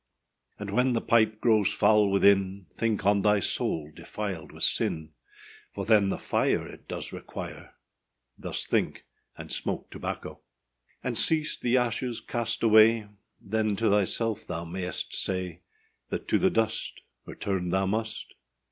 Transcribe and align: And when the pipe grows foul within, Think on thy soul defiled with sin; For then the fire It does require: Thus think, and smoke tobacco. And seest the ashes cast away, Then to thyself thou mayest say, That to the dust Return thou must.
And 0.57 0.71
when 0.71 0.93
the 0.93 0.99
pipe 0.99 1.39
grows 1.39 1.71
foul 1.71 2.09
within, 2.09 2.65
Think 2.73 3.05
on 3.05 3.21
thy 3.21 3.39
soul 3.39 3.91
defiled 3.93 4.51
with 4.51 4.63
sin; 4.63 5.11
For 5.75 5.85
then 5.85 6.09
the 6.09 6.17
fire 6.17 6.65
It 6.67 6.87
does 6.87 7.13
require: 7.13 7.75
Thus 8.35 8.65
think, 8.65 9.05
and 9.37 9.51
smoke 9.51 9.91
tobacco. 9.91 10.41
And 11.03 11.15
seest 11.19 11.61
the 11.61 11.77
ashes 11.77 12.19
cast 12.19 12.63
away, 12.63 13.09
Then 13.39 13.75
to 13.75 13.91
thyself 13.91 14.47
thou 14.47 14.65
mayest 14.65 15.13
say, 15.13 15.61
That 16.09 16.27
to 16.29 16.39
the 16.39 16.49
dust 16.49 17.01
Return 17.27 17.69
thou 17.69 17.85
must. 17.85 18.33